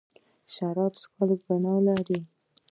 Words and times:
شراب 0.53 0.93
څښل 1.01 1.29
ګناه 1.45 1.79
لري. 1.87 2.19